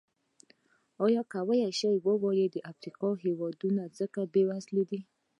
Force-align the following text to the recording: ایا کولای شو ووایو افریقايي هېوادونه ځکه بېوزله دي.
ایا 1.05 1.21
کولای 1.33 1.71
شو 1.79 1.91
ووایو 2.05 2.61
افریقايي 2.71 3.21
هېوادونه 3.25 3.83
ځکه 3.99 4.19
بېوزله 4.33 4.83
دي. 4.89 4.99